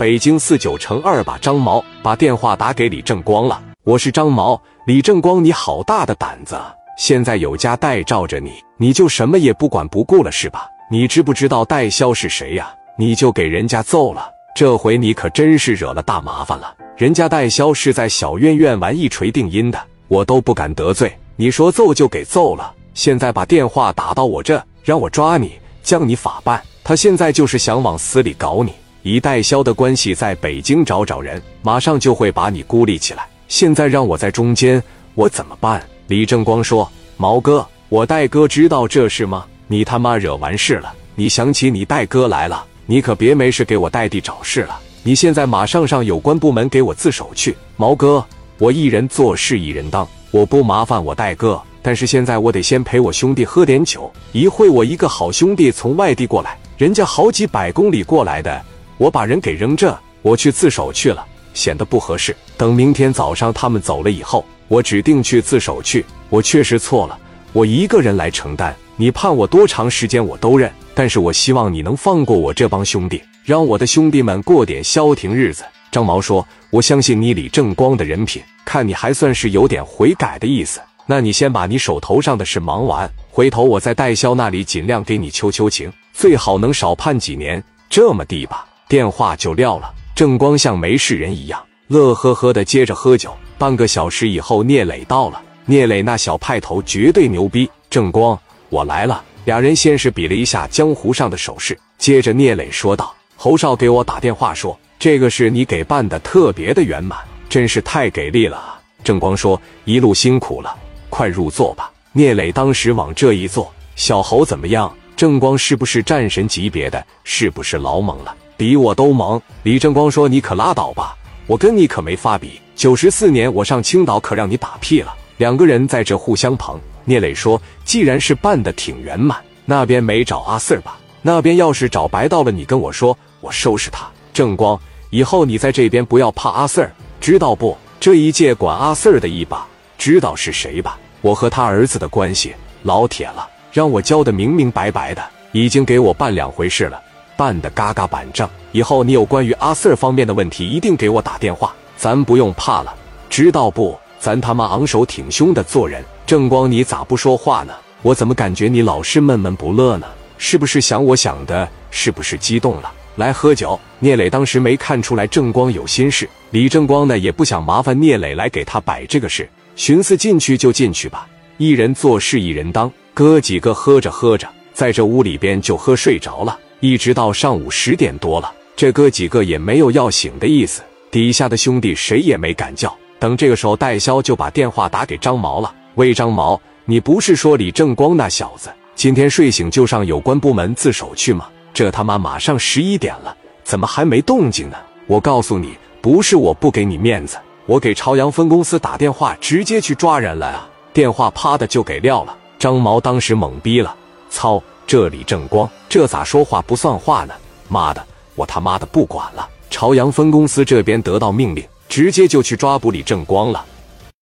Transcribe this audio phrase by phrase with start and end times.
[0.00, 3.62] 北京四九乘二把张毛把电话打给李正光了。
[3.84, 6.74] 我是张毛，李正光，你好大的胆子啊！
[6.96, 10.66] 现在有家代罩着你，你就什么也不管不顾了是吧？
[10.90, 12.72] 你知不知道代销是谁呀？
[12.96, 14.26] 你就给人家揍了，
[14.56, 16.74] 这回你可真是惹了大麻烦了。
[16.96, 19.78] 人家代销是在小院院玩一锤定音的，
[20.08, 21.14] 我都不敢得罪。
[21.36, 26.62] 你说揍就给揍了，现在把电话打到我这，让我抓你，将你法办。
[26.82, 28.72] 他现在就是想往死里搞你。
[29.02, 33.26] 以代销的关系在北京找找人，马上就会把你孤立起来。
[33.48, 34.82] 现在让我在中间，
[35.14, 35.82] 我怎么办？
[36.06, 39.44] 李正光说：“毛哥，我戴哥知道这事吗？
[39.66, 44.78] 你他妈惹完事了，你想起你戴哥来了，你可别没事给我代弟找事了。
[45.02, 47.56] 你现在马上上有关部门给我自首去。
[47.76, 48.24] 毛哥，
[48.58, 54.08] 我一人做事一人当。”我不麻烦我戴哥，但是现在我得先陪我兄弟喝点酒。
[54.30, 58.62] 一会我一个好兄弟从外地过来，人家好几百公里过来的，
[59.00, 62.36] 我把人给扔这，我去自首去了，显得不合适。
[62.58, 66.04] 等明天早上他们走了以后，我指定去自首去。
[66.28, 67.18] 我确实错了，
[67.54, 68.76] 我一个人来承担。
[68.96, 75.64] 你判我多长时间我都认，但是我希望你能放过我这帮兄弟，让我的兄弟们过点消停日子。
[75.90, 87.64] 张毛说：“我相信你李正光的人品。”看你还算是有点悔改的意思，那你先把你手头上的事忙完，回头我在代销那里尽量给你求求情，最好能少判几年。
[87.88, 89.94] 这么地吧，电话就撂了。
[90.16, 93.32] 正光像没事人一样，乐呵呵的接着喝酒。
[93.56, 95.40] 半个小时以后，聂磊到了。
[95.64, 97.70] 聂磊那小派头绝对牛逼。
[97.88, 98.36] 正光，
[98.68, 99.22] 我来了。
[99.44, 107.16] 俩人先是比了一下江湖上的手势，接着聂磊说道：“侯少给我打电话说，这个事你给办的特别的圆满。”
[107.48, 108.80] 真是太给力了！
[109.04, 110.74] 正光说：“一路辛苦了，
[111.08, 114.92] 快入座吧。”聂磊当时往这一坐，小侯怎么样？
[115.14, 117.06] 正光是不是战神级别的？
[117.22, 118.34] 是不是老猛了？
[118.60, 119.40] 比我都猛。
[119.62, 121.16] 李正光说：“你可拉倒吧，
[121.46, 122.60] 我跟你可没法比。
[122.76, 126.78] 九十四年我上青岛可让你打屁了。”两个人在这互相捧。
[127.06, 130.98] 聂磊说：“既然是办的挺圆满，那边没找阿 Sir 吧？
[131.22, 134.06] 那边要是找白道了，你跟我说，我收拾他。
[134.34, 137.74] 正光，以后你在这边不要怕阿 Sir。”知道不？
[137.98, 140.98] 这一届管阿 Sir 的一把，知道是谁吧？
[141.22, 147.00] 我和他儿子的关系老铁了，让我教的明明白白的，已经给我办两回事了，
[147.40, 148.46] 办的嘎嘎板正。
[148.70, 152.94] 以后你有关于阿 Sir 方面的问题，一定给我打电话，咱不用怕了，
[153.30, 153.98] 知道不？
[154.18, 156.04] 咱他妈昂首挺胸的做人。
[156.26, 157.72] 正光，你咋不说话呢？
[158.02, 160.06] 我怎么感觉你老是闷闷不乐呢？
[160.36, 161.66] 是不是想我想的？
[161.90, 162.92] 是不是激动了？
[163.16, 163.80] 来喝酒。
[164.00, 172.92] 聂磊当时没看出来正光有心事，李正光呢也不想麻烦聂磊来给他摆这个事，寻思进去就进去吧，一人做事一人当。
[173.14, 182.94] 哥几个喝着喝着，在这屋里边就喝睡着了，一直到上午十点多了，这哥几个也没有要醒的意思，底下的兄弟谁也没敢叫。
[183.18, 191.46] 等这个时候，代销就把电话打给张毛了：“喂，张毛，你不是说李正光那小子今天睡醒就上有关部门自首去吗？
[191.74, 194.76] 这他妈马上十一点了。”怎么还没动静呢？
[195.06, 197.36] 我告诉你，不是我不给你面子，
[197.66, 200.68] 我给朝阳分公司打电话，直接去抓人了啊！
[200.92, 202.36] 电话啪的就给撂了。
[202.58, 203.94] 张毛当时懵逼了，
[204.28, 204.60] 操！
[204.90, 207.32] 这李正光这咋说话不算话呢？
[207.68, 209.48] 妈的，我他妈的不管了！
[209.70, 213.64] 朝阳分公司这边得到命令，直接就去抓捕李正光了。